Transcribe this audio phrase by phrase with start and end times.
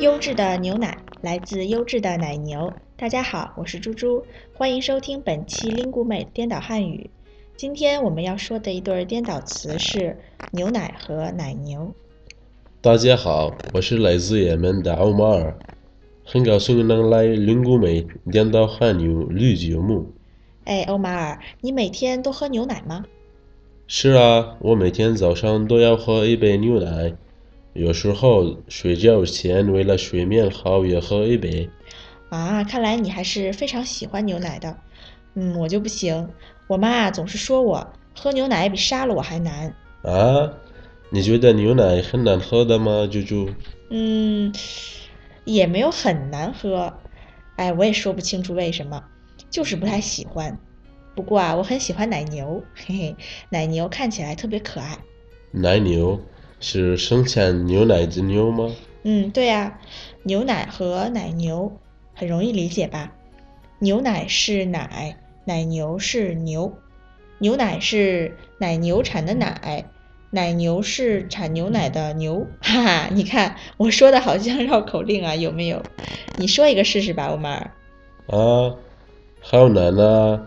[0.00, 2.72] 优质的牛奶来自优质的奶牛。
[2.96, 4.24] 大家好，我是猪猪，
[4.54, 7.10] 欢迎收听本期 Linguemate 颠倒汉语。
[7.54, 10.16] 今天我们要说的一对颠倒词是
[10.52, 11.92] 牛奶和奶牛。
[12.80, 15.58] 大家好，我是来自也门的奥马尔，
[16.24, 20.10] 很高兴能来 Linguemate 颠倒汉语录节目。
[20.64, 23.04] 哎，欧马尔，你每天都喝牛奶吗？
[23.86, 27.12] 是啊，我每天早上都要喝一杯牛奶，
[27.72, 31.70] 有时候睡觉前为了睡眠好也喝一杯。
[32.28, 34.76] 啊，看来你还是非常喜欢牛奶的。
[35.34, 36.28] 嗯，我就不行，
[36.66, 39.74] 我妈啊总是说我喝牛奶比杀了我还难。
[40.02, 40.52] 啊，
[41.10, 43.50] 你觉得牛奶很难喝的吗，猪猪？
[43.90, 44.52] 嗯，
[45.44, 46.92] 也没有很难喝。
[47.56, 49.04] 哎，我也说不清楚为什么，
[49.50, 50.58] 就是不太喜欢。
[51.14, 53.16] 不过啊，我很喜欢奶牛，嘿嘿，
[53.50, 54.98] 奶牛看起来特别可爱。
[55.52, 56.20] 奶牛
[56.60, 58.70] 是生产牛奶之牛吗？
[59.02, 59.80] 嗯，对呀，
[60.22, 61.72] 牛奶和奶牛
[62.14, 63.12] 很容易理解吧？
[63.78, 66.72] 牛奶是奶，奶牛是牛，
[67.38, 69.86] 牛奶是奶牛产的奶，
[70.30, 72.46] 奶牛是产牛奶的牛。
[72.60, 75.82] 哈哈，你看我说的好像绕口令啊，有没有？
[76.36, 77.70] 你说一个试试吧，欧马尔。
[78.26, 78.76] 啊，
[79.40, 80.42] 好难啊！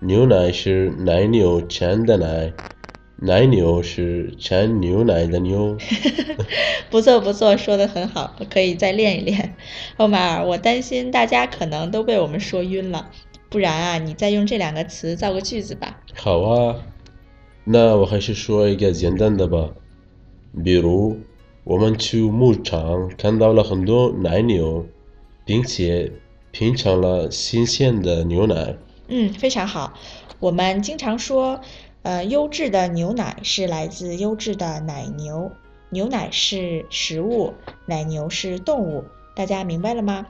[0.00, 2.52] 牛奶是奶牛产的奶，
[3.18, 5.76] 奶牛是产牛奶的牛。
[6.90, 9.56] 不错不错，说的很好，可以再练一练。
[9.96, 13.10] 欧马尔，我担心大家可能都被我们说晕了，
[13.48, 16.00] 不然啊，你再用这两个词造个句子吧。
[16.14, 16.76] 好啊，
[17.64, 19.70] 那我还是说一个简单的吧，
[20.62, 21.18] 比如
[21.64, 24.86] 我们去牧场看到了很多奶牛，
[25.44, 26.12] 并且
[26.50, 28.76] 品尝了新鲜的牛奶。
[29.08, 29.94] 嗯，非常好。
[30.38, 31.60] 我们经常说，
[32.06, 35.50] 呃，优质的牛奶是来自优质的奶牛。
[35.90, 37.52] 牛奶是食物，
[37.84, 39.02] 奶牛是动物。
[39.34, 40.24] 大家明白了吗？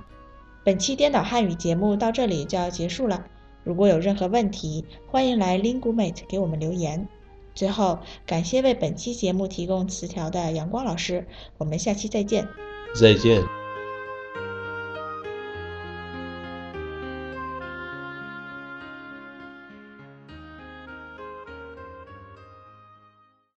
[0.65, 3.27] 本期颠倒汉语节目到这里就要结束了。
[3.63, 7.07] 如果有任何问题，欢迎来 Lingumate 给我们留言。
[7.55, 11.27] 最后，感谢为本期节目提供词条的阳光老师。
[11.59, 12.49] 我们下期再见。
[12.99, 13.66] 再见。